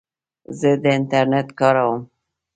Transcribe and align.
زه 0.59 0.69
د 0.81 0.83
انټرنیټ 0.97 1.47
کاروم. 1.59 2.01